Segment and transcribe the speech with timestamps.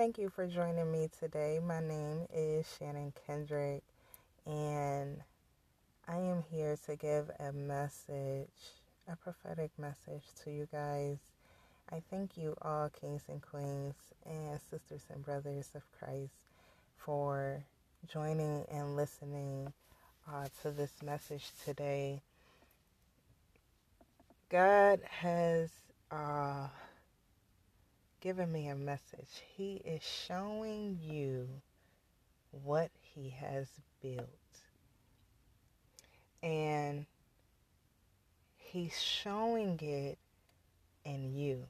[0.00, 1.60] Thank you for joining me today.
[1.62, 3.82] My name is Shannon Kendrick,
[4.46, 5.18] and
[6.08, 8.48] I am here to give a message,
[9.06, 11.18] a prophetic message to you guys.
[11.92, 13.92] I thank you all, kings and queens,
[14.24, 16.32] and sisters and brothers of Christ,
[16.96, 17.62] for
[18.10, 19.70] joining and listening
[20.26, 22.22] uh, to this message today.
[24.48, 25.68] God has.
[26.10, 26.68] Uh,
[28.20, 29.42] giving me a message.
[29.56, 31.48] He is showing you
[32.50, 33.68] what He has
[34.02, 34.28] built.
[36.42, 37.06] And
[38.56, 40.18] He's showing it
[41.04, 41.66] in you.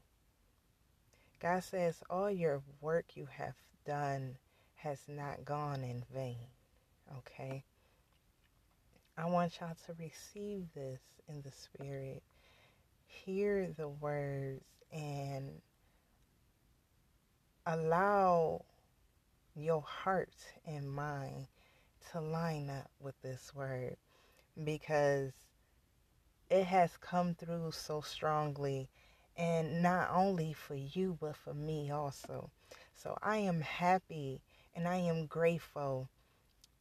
[1.41, 3.55] God says, All your work you have
[3.87, 4.37] done
[4.77, 6.47] has not gone in vain.
[7.19, 7.65] Okay?
[9.17, 12.23] I want y'all to receive this in the Spirit.
[13.07, 15.61] Hear the words and
[17.73, 18.65] allow
[19.55, 20.35] your heart
[20.67, 21.47] and mind
[22.11, 23.97] to line up with this word
[24.65, 25.33] because
[26.51, 28.89] it has come through so strongly
[29.37, 32.51] and not only for you but for me also.
[32.95, 34.41] So I am happy
[34.75, 36.09] and I am grateful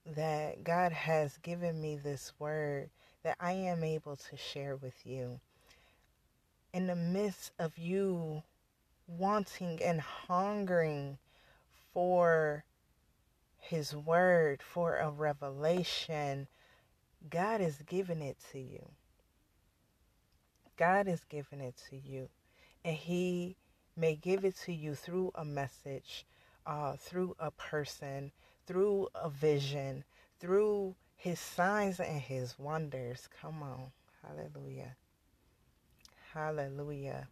[0.08, 2.90] that God has given me this word
[3.24, 5.40] that I am able to share with you.
[6.74, 8.42] In the midst of you
[9.18, 11.18] wanting and hungering
[11.94, 12.64] for
[13.58, 16.48] His Word, for a revelation,
[17.30, 18.90] God is giving it to you.
[20.78, 22.30] God is giving it to you.
[22.86, 23.58] And He
[23.98, 26.26] may give it to you through a message,
[26.66, 28.32] uh, through a person,
[28.66, 30.04] through a vision,
[30.40, 33.28] through His signs and His wonders.
[33.42, 33.92] Come on.
[34.24, 34.96] Hallelujah.
[36.34, 37.28] Hallelujah.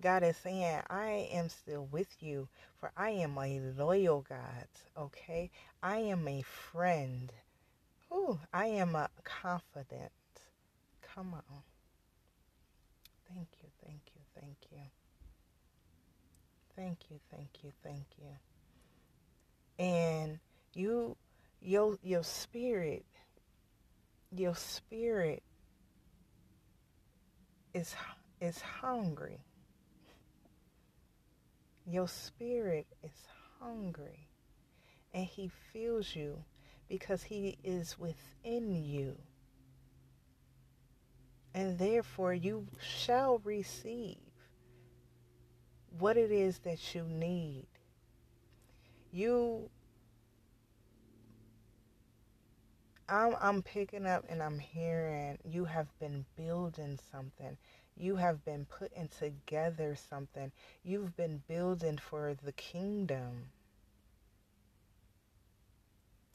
[0.00, 2.48] God is saying, I am still with you,
[2.78, 5.50] for I am a loyal God, okay?
[5.82, 7.32] I am a friend.
[8.12, 10.12] Ooh, I am a confident.
[11.14, 11.62] Come on.
[13.32, 14.78] Thank you, thank you, thank you.
[16.76, 19.84] Thank you, thank you, thank you.
[19.84, 20.38] And
[20.74, 21.16] you
[21.60, 23.04] your your spirit
[24.34, 25.42] your spirit
[27.74, 27.94] is
[28.40, 29.40] is hungry
[31.86, 33.26] your spirit is
[33.60, 34.28] hungry
[35.12, 36.44] and He feels you
[36.88, 39.16] because He is within you.
[41.54, 44.16] And therefore, you shall receive
[45.98, 47.66] what it is that you need.
[49.10, 49.68] You,
[53.08, 57.58] I'm, I'm picking up and I'm hearing you have been building something.
[57.96, 60.52] You have been putting together something.
[60.82, 63.50] You've been building for the kingdom.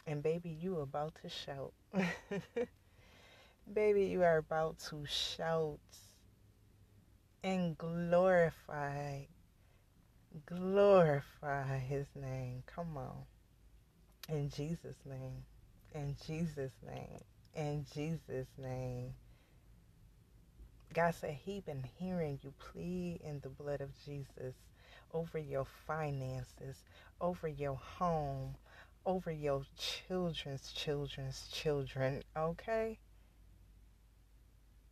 [0.05, 1.73] And baby, you about to shout.
[3.73, 5.79] baby, you are about to shout
[7.43, 9.23] and glorify
[10.45, 12.63] glorify his name.
[12.65, 13.23] Come on.
[14.29, 15.43] In Jesus' name.
[15.95, 17.21] In Jesus' name.
[17.55, 19.13] In Jesus' name.
[20.93, 24.55] God said he been hearing you plead in the blood of Jesus
[25.13, 26.83] over your finances,
[27.21, 28.55] over your home,
[29.05, 32.99] over your children's children's children, okay?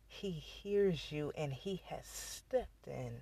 [0.08, 3.20] He hears you and he has stepped in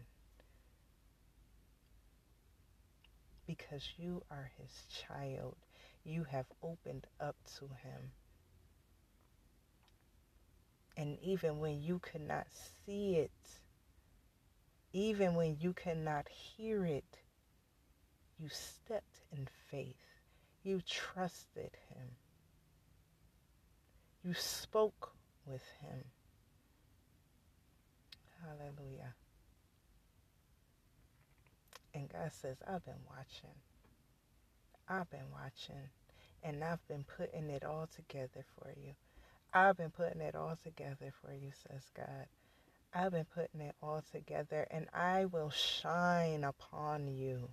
[3.46, 5.56] because you are his child.
[6.04, 8.12] You have opened up to him.
[10.96, 12.46] And even when you cannot
[12.86, 13.30] see it,
[14.92, 17.18] even when you cannot hear it,
[18.38, 19.96] you stepped in faith.
[20.62, 22.16] You trusted him.
[24.24, 25.12] You spoke
[25.46, 26.04] with him.
[28.40, 29.14] Hallelujah.
[31.92, 33.54] And God says, I've been watching.
[34.88, 35.88] I've been watching.
[36.42, 38.92] And I've been putting it all together for you.
[39.54, 42.26] I've been putting it all together for you, says God.
[42.94, 47.50] I've been putting it all together, and I will shine upon you.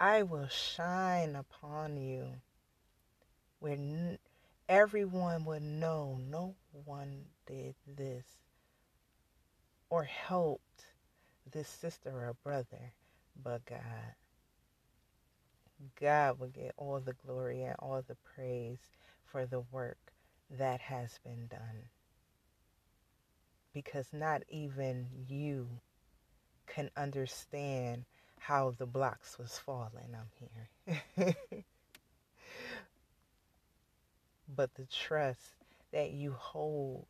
[0.00, 2.34] I will shine upon you
[3.60, 4.18] where n-
[4.68, 8.26] everyone would know no one did this
[9.90, 10.86] or helped
[11.50, 12.92] this sister or brother
[13.42, 14.14] but God.
[16.00, 18.80] God will get all the glory and all the praise
[19.24, 20.11] for the work
[20.58, 21.88] that has been done.
[23.72, 25.68] Because not even you
[26.66, 28.04] can understand
[28.38, 31.34] how the blocks was falling, I'm hearing.
[34.54, 35.54] but the trust
[35.92, 37.06] that you hold,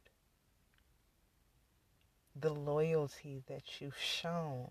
[2.38, 4.70] the loyalty that you've shown,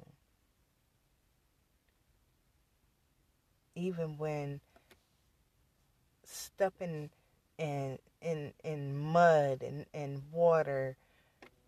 [3.76, 4.60] even when
[6.26, 7.10] stepping
[7.62, 10.98] in in in mud and, and water,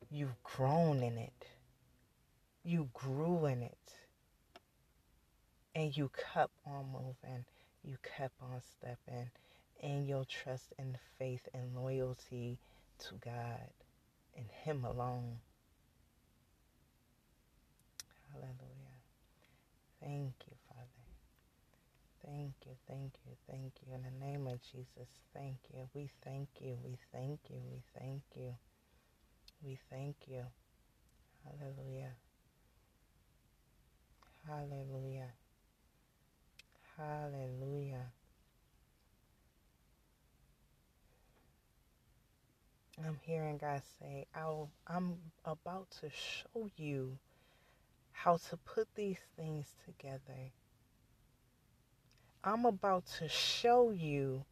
[0.09, 1.45] you've grown in it.
[2.63, 3.77] You grew in it.
[5.75, 7.45] And you kept on moving.
[7.83, 9.29] You kept on stepping
[9.79, 12.57] in your trust and faith and loyalty
[12.99, 13.69] to God
[14.35, 15.37] and Him alone.
[18.31, 18.99] Hallelujah.
[20.01, 20.87] Thank you, Father.
[22.25, 23.93] Thank you, thank you, thank you.
[23.93, 25.89] In the name of Jesus, thank you.
[25.93, 28.55] We thank you, we thank you, we thank you.
[29.63, 30.43] We thank you.
[31.43, 32.11] Hallelujah.
[34.47, 35.33] Hallelujah.
[36.97, 38.11] Hallelujah.
[43.03, 47.17] I'm hearing God say, I'm about to show you
[48.11, 50.51] how to put these things together.
[52.43, 54.43] I'm about to show you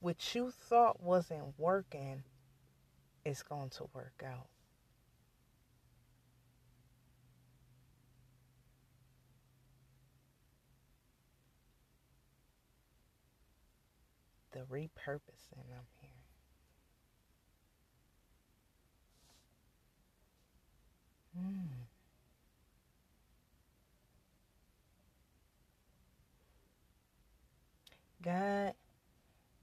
[0.00, 2.24] what you thought wasn't working
[3.24, 4.48] is going to work out.
[14.52, 16.10] The repurposing I'm here.
[21.38, 21.85] Mm.
[28.26, 28.74] God,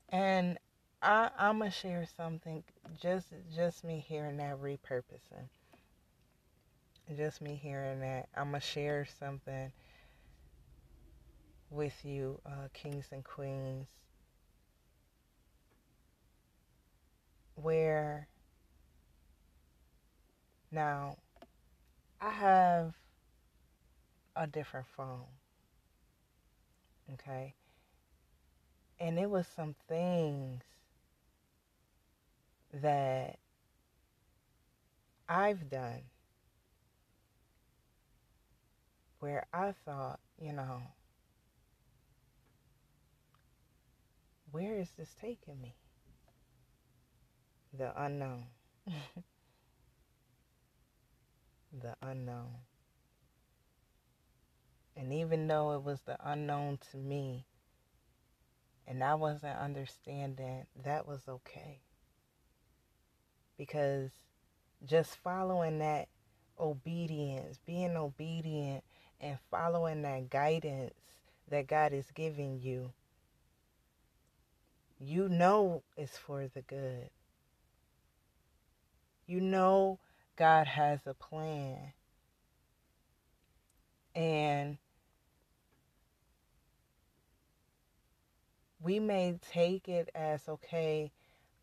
[0.08, 0.58] and
[1.02, 2.64] I, I'm gonna share something.
[3.02, 5.50] Just, just me hearing that repurposing.
[7.18, 8.30] Just me hearing that.
[8.38, 9.74] I'm gonna share something
[11.70, 13.90] with you, uh, kings and queens,
[17.56, 18.30] where
[20.72, 21.18] now
[22.22, 22.94] I have
[24.38, 25.26] a different phone.
[27.16, 27.56] Okay.
[29.00, 30.64] And it was some things
[32.74, 33.40] that
[35.28, 36.02] I've done
[39.20, 40.82] where I thought, you know,
[44.52, 45.76] where is this taking me?
[47.78, 48.46] The unknown.
[51.82, 52.56] the unknown.
[54.96, 57.46] And even though it was the unknown to me,
[58.88, 61.80] and I wasn't understanding, that was okay.
[63.58, 64.12] Because
[64.86, 66.08] just following that
[66.60, 68.84] obedience, being obedient,
[69.22, 70.94] and following that guidance
[71.50, 72.92] that God is giving you,
[75.00, 77.10] you know it's for the good.
[79.26, 80.00] You know
[80.36, 81.94] God has a plan.
[84.16, 84.78] And
[88.84, 91.12] we may take it as okay,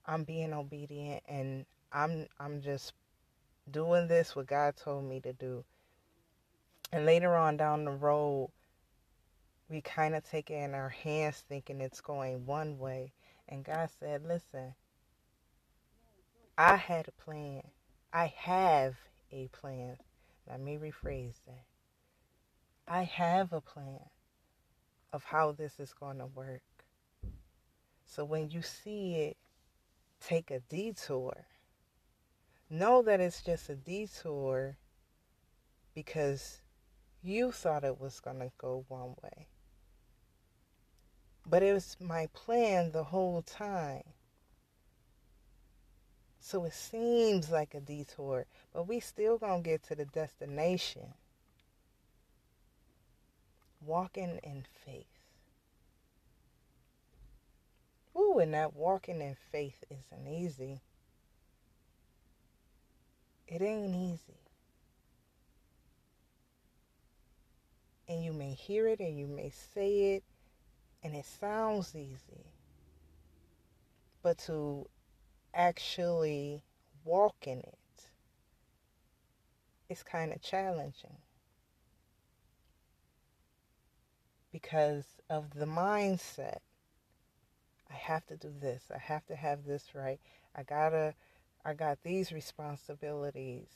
[0.06, 2.94] I'm being obedient and I'm I'm just
[3.70, 5.64] doing this what God told me to do.
[6.92, 8.50] And later on down the road,
[9.68, 13.12] we kind of take it in our hands thinking it's going one way.
[13.48, 14.74] And God said, listen,
[16.58, 17.62] I had a plan.
[18.12, 18.96] I have
[19.30, 19.96] a plan.
[20.48, 21.64] Let me rephrase that.
[22.88, 24.00] I have a plan
[25.12, 26.62] of how this is going to work.
[28.10, 29.36] So when you see it
[30.20, 31.46] take a detour,
[32.68, 34.76] know that it's just a detour
[35.94, 36.60] because
[37.22, 39.46] you thought it was going to go one way.
[41.46, 44.02] But it was my plan the whole time.
[46.40, 51.14] So it seems like a detour, but we still going to get to the destination.
[53.80, 55.19] Walking in faith.
[58.40, 60.80] And that walking in faith isn't easy.
[63.46, 64.40] It ain't easy.
[68.08, 70.24] And you may hear it and you may say it,
[71.04, 72.46] and it sounds easy.
[74.22, 74.88] But to
[75.54, 76.62] actually
[77.04, 77.78] walk in it
[79.90, 81.16] it's kind of challenging
[84.52, 86.58] because of the mindset.
[87.90, 88.84] I have to do this.
[88.94, 90.20] I have to have this right.
[90.54, 91.14] I gotta,
[91.64, 93.68] I got these responsibilities.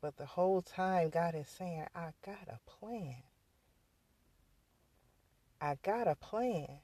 [0.00, 3.16] But the whole time, God is saying, I got a plan.
[5.60, 6.80] I got a plan.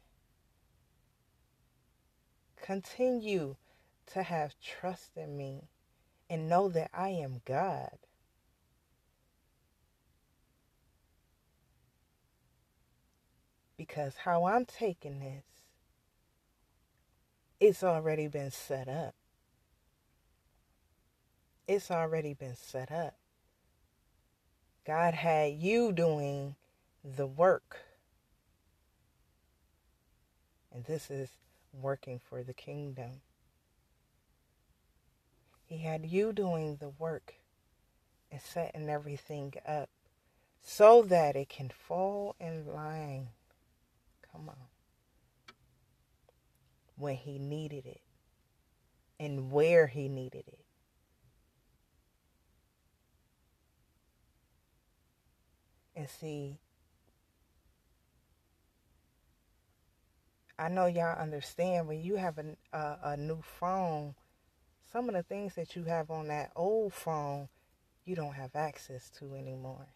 [2.61, 3.57] Continue
[4.07, 5.69] to have trust in me
[6.29, 7.99] and know that I am God.
[13.77, 15.45] Because how I'm taking this,
[17.61, 19.15] it's already been set up.
[21.67, 23.15] It's already been set up.
[24.87, 26.57] God had you doing
[27.03, 27.79] the work.
[30.73, 31.31] And this is
[31.73, 33.23] working for the kingdom.
[35.67, 37.35] He had you doing the work
[38.31, 39.89] and setting everything up
[40.61, 43.29] so that it can fall in line.
[44.35, 44.57] Come on.
[46.97, 48.01] When he needed it
[49.21, 50.65] and where he needed it.
[55.97, 56.59] And see,
[60.59, 64.17] I know y'all understand when you have a, a, a, new phone,
[64.93, 67.49] some of the things that you have on that old phone,
[68.05, 69.94] you don't have access to anymore.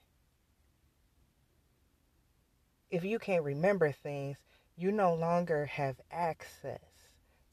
[2.91, 4.39] If you can't remember things,
[4.77, 7.09] you no longer have access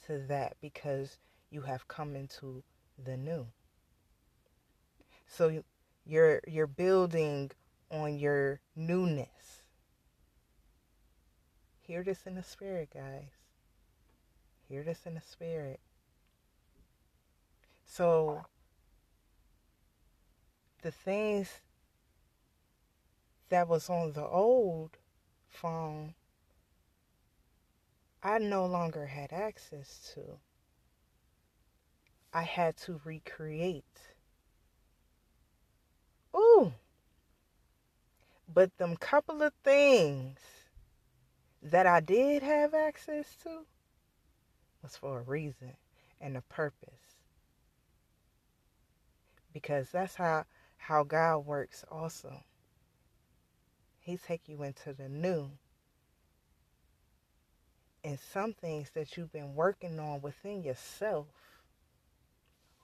[0.05, 1.17] to that because
[1.49, 2.63] you have come into
[3.03, 3.47] the new.
[5.27, 5.63] So
[6.05, 7.51] you're you're building
[7.89, 9.63] on your newness.
[11.81, 13.29] Hear this in the spirit, guys.
[14.67, 15.79] Hear this in the spirit.
[17.85, 18.41] So,
[20.81, 21.61] the things
[23.49, 24.97] that was on the old
[25.55, 26.13] phone,
[28.21, 30.21] I no longer had access to.
[32.33, 33.85] I had to recreate.
[36.35, 36.73] Ooh.
[38.53, 40.39] But them couple of things
[41.61, 43.65] that I did have access to
[44.83, 45.73] was for a reason
[46.19, 47.21] and a purpose.
[49.53, 50.45] Because that's how
[50.77, 52.43] how God works also.
[54.05, 55.49] He take you into the new.
[58.03, 61.25] And some things that you've been working on within yourself.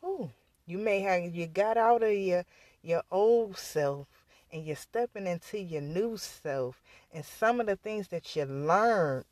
[0.04, 0.32] Ooh,
[0.66, 2.44] you may have you got out of your
[2.82, 4.08] your old self
[4.52, 6.82] and you're stepping into your new self
[7.14, 9.26] and some of the things that you learned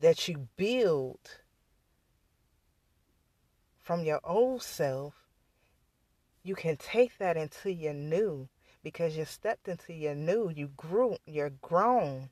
[0.00, 1.38] that you build
[3.80, 5.14] from your old self
[6.42, 8.48] you can take that into your new
[8.82, 12.28] because you stepped into your new you grew you're grown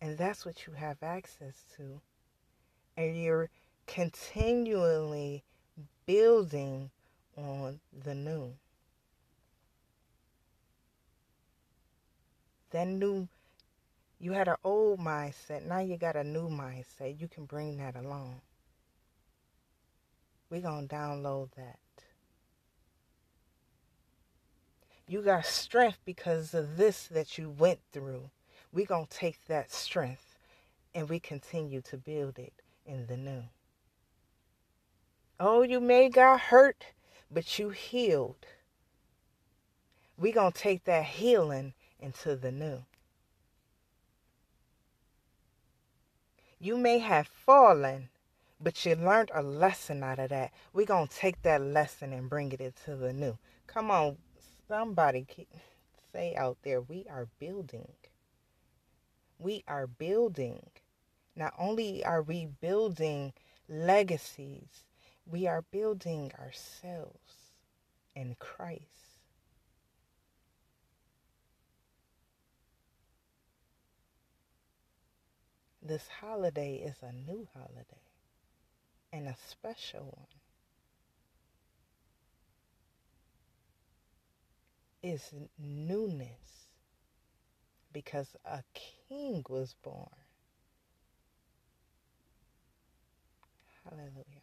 [0.00, 2.00] and that's what you have access to
[2.96, 3.48] and you're
[3.86, 5.44] continually
[6.04, 6.90] building
[7.36, 8.54] on the new.
[12.70, 13.28] That new,
[14.18, 17.20] you had an old mindset, now you got a new mindset.
[17.20, 18.40] You can bring that along.
[20.50, 21.78] We're going to download that.
[25.06, 28.30] You got strength because of this that you went through.
[28.72, 30.38] We're going to take that strength
[30.94, 32.52] and we continue to build it
[32.84, 33.44] in the new.
[35.40, 36.84] Oh, you may got hurt
[37.30, 38.46] but you healed.
[40.16, 42.84] We're going to take that healing into the new.
[46.60, 48.08] You may have fallen,
[48.60, 50.52] but you learned a lesson out of that.
[50.72, 53.38] We're going to take that lesson and bring it into the new.
[53.66, 54.16] Come on,
[54.66, 55.26] somebody
[56.12, 57.92] say out there, we are building.
[59.38, 60.66] We are building.
[61.36, 63.32] Not only are we building
[63.68, 64.84] legacies,
[65.24, 67.52] we are building ourselves
[68.16, 68.82] in Christ.
[75.80, 78.07] This holiday is a new holiday
[79.12, 80.26] and a special one.
[85.00, 86.68] Is newness
[87.92, 88.62] because a
[89.08, 90.08] king was born.
[93.84, 94.42] Hallelujah.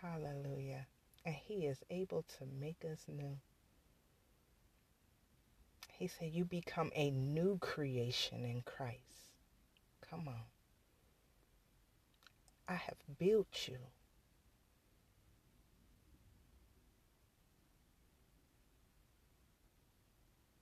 [0.00, 0.86] Hallelujah.
[1.24, 3.38] And He is able to make us new.
[5.92, 9.30] He said, You become a new creation in Christ.
[10.10, 10.53] Come on.
[12.68, 13.78] I have built you.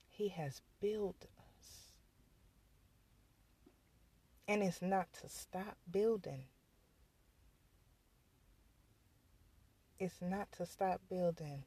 [0.09, 1.93] He has built us.
[4.49, 6.45] And it's not to stop building.
[9.99, 11.65] It's not to stop building.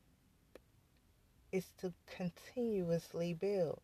[1.52, 3.80] It's to continuously build.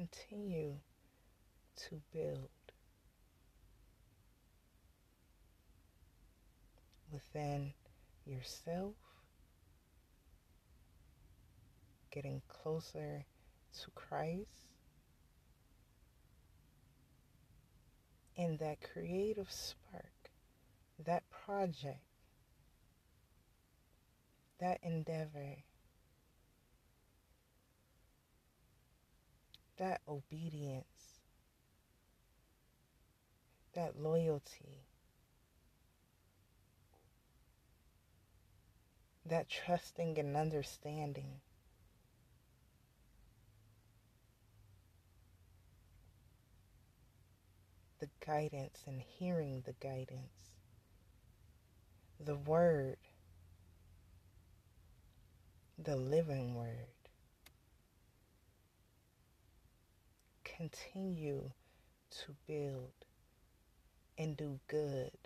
[0.00, 0.76] Continue
[1.76, 2.48] to build
[7.12, 7.74] within
[8.24, 8.94] yourself,
[12.10, 13.26] getting closer
[13.82, 14.70] to Christ,
[18.38, 20.30] and that creative spark,
[21.04, 22.00] that project,
[24.60, 25.56] that endeavor,
[29.80, 31.24] that obedience,
[33.74, 34.84] that loyalty
[39.30, 41.40] that trusting and understanding.
[48.00, 50.56] The guidance and hearing the guidance.
[52.18, 52.96] The word.
[55.78, 56.99] The living word.
[60.60, 61.52] Continue
[62.10, 62.92] to build
[64.18, 65.16] and do good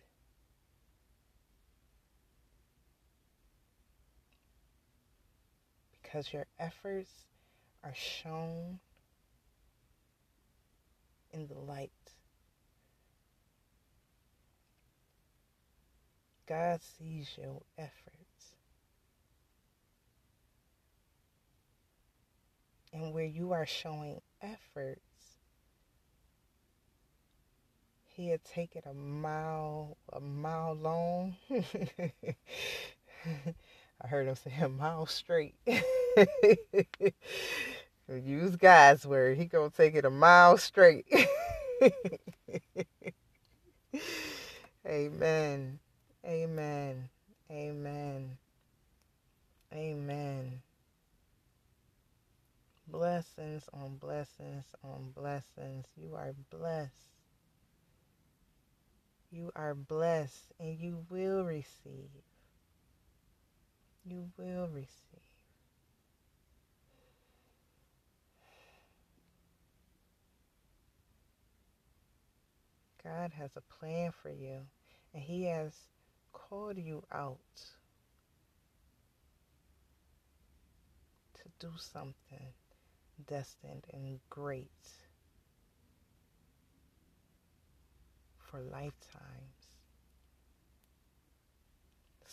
[5.91, 7.11] because your efforts
[7.83, 8.79] are shown
[11.33, 11.91] in the light.
[16.47, 18.55] God sees your efforts.
[22.93, 25.01] And where you are showing efforts,
[28.15, 31.37] he'll take it a mile, a mile long.
[34.01, 35.55] I heard him say a mile straight.
[38.09, 39.39] Use God's word.
[39.39, 41.07] He gonna take it a mile straight.
[44.87, 45.79] Amen.
[46.25, 47.09] Amen.
[47.51, 48.39] Amen.
[49.73, 50.63] Amen.
[52.87, 55.87] Blessings on blessings on blessings.
[55.97, 57.14] You are blessed.
[59.35, 62.09] You are blessed and you will receive
[64.05, 64.89] you will receive.
[73.03, 74.61] God has a plan for you,
[75.13, 75.75] and He has
[76.33, 77.39] called you out
[81.35, 82.15] to do something
[83.27, 84.71] destined and great
[88.55, 89.67] for lifetimes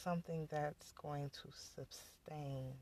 [0.04, 2.74] something that's going to sustain.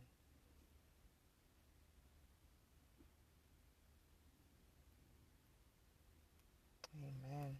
[7.01, 7.55] Amen.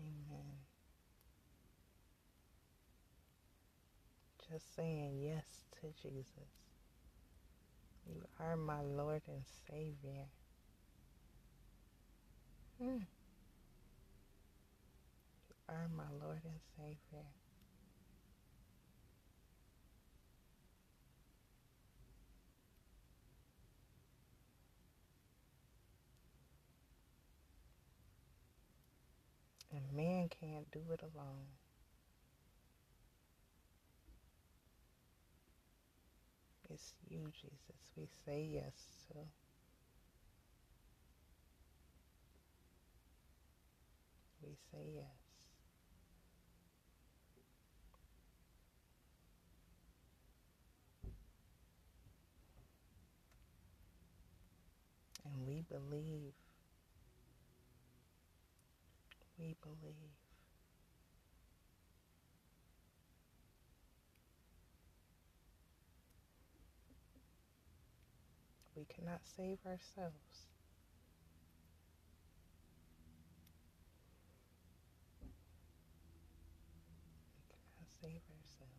[0.00, 0.54] Amen.
[4.50, 5.44] Just saying yes
[5.80, 6.26] to Jesus.
[8.08, 10.26] You are my Lord and Savior.
[12.82, 12.98] Hmm
[15.72, 17.24] are my Lord and Savior.
[29.74, 31.46] And man can't do it alone.
[36.68, 38.72] It's you, Jesus, we say yes
[39.08, 39.18] to.
[44.42, 45.06] We say yes.
[55.24, 56.34] And we believe.
[59.38, 59.94] We believe.
[68.74, 70.48] We cannot save ourselves.
[77.36, 78.72] We cannot save ourselves.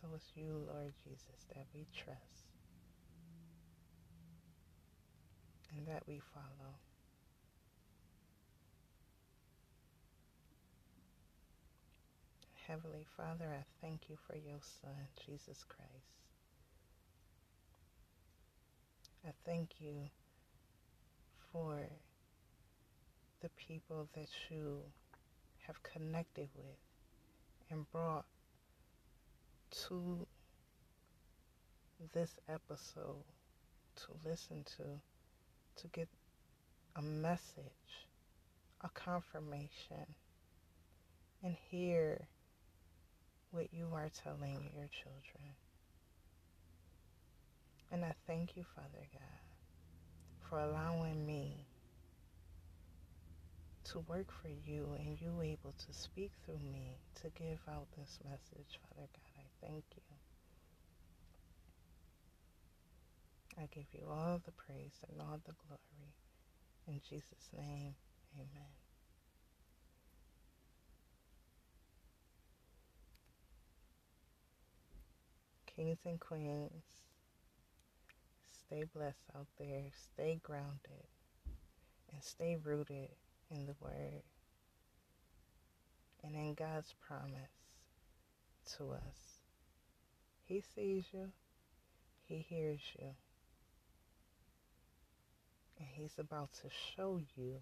[0.00, 2.46] So it's you, Lord Jesus, that we trust
[5.76, 6.72] and that we follow.
[12.66, 15.90] Heavenly Father, I thank you for your Son, Jesus Christ.
[19.26, 20.08] I thank you
[21.52, 21.80] for
[23.42, 24.78] the people that you
[25.66, 26.78] have connected with
[27.70, 28.24] and brought
[29.90, 30.26] to
[32.14, 33.24] this episode
[33.96, 34.84] to listen to,
[35.82, 36.08] to get
[36.94, 38.06] a message,
[38.82, 40.06] a confirmation,
[41.42, 42.28] and hear
[43.50, 45.54] what you are telling your children.
[47.90, 51.66] And I thank you, Father God, for allowing me
[53.86, 58.20] to work for you and you able to speak through me to give out this
[58.24, 59.29] message, Father God.
[59.62, 60.02] Thank you.
[63.58, 66.14] I give you all the praise and all the glory.
[66.88, 67.94] In Jesus' name,
[68.34, 68.70] amen.
[75.66, 76.84] Kings and queens,
[78.50, 81.08] stay blessed out there, stay grounded,
[82.12, 83.10] and stay rooted
[83.50, 84.22] in the Word
[86.24, 87.50] and in God's promise
[88.76, 89.29] to us.
[90.50, 91.30] He sees you,
[92.26, 93.10] He hears you,
[95.78, 97.58] and He's about to show you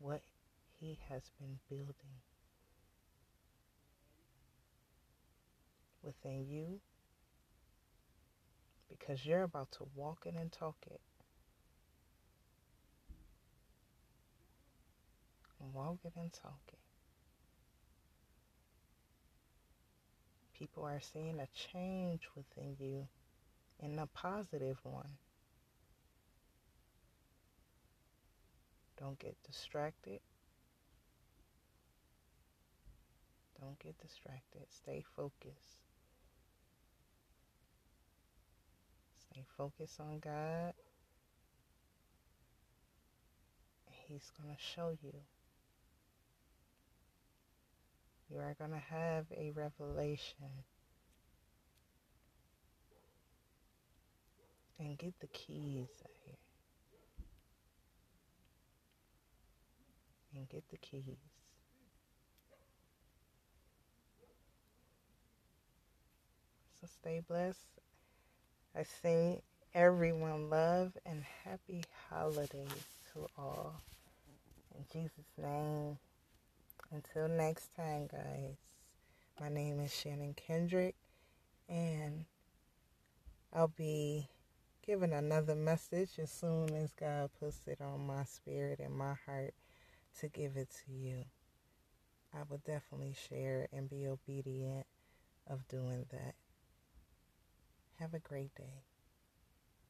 [0.00, 0.22] what
[0.80, 1.94] He has been building
[6.02, 6.80] within you
[8.88, 11.00] because you're about to walk it and talk it.
[15.72, 16.89] walk it and talk it.
[20.60, 23.08] People are seeing a change within you
[23.78, 25.16] in a positive one.
[28.98, 30.20] Don't get distracted.
[33.58, 34.66] Don't get distracted.
[34.68, 35.80] Stay focused.
[39.30, 40.74] Stay focused on God.
[43.86, 45.14] He's going to show you
[48.30, 50.64] you are going to have a revelation.
[54.78, 56.36] And get the keys out here.
[60.34, 61.18] And get the keys.
[66.80, 67.58] So stay blessed.
[68.74, 69.42] I say
[69.74, 73.82] everyone love and happy holidays to all.
[74.78, 75.98] In Jesus' name.
[76.92, 78.56] Until next time, guys,
[79.40, 80.96] my name is Shannon Kendrick,
[81.68, 82.24] and
[83.52, 84.28] I'll be
[84.84, 89.54] giving another message as soon as God puts it on my spirit and my heart
[90.18, 91.26] to give it to you.
[92.34, 94.86] I will definitely share and be obedient
[95.46, 96.34] of doing that.
[98.00, 98.89] Have a great day.